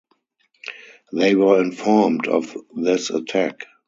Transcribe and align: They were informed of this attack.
They 1.13 1.35
were 1.35 1.61
informed 1.61 2.27
of 2.27 2.57
this 2.75 3.11
attack. 3.11 3.67